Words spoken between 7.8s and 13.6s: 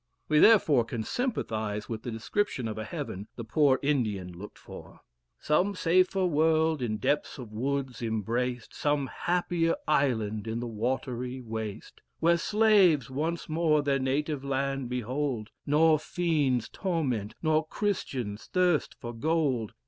embraced, Some happier island in the watery waste; Where slaves once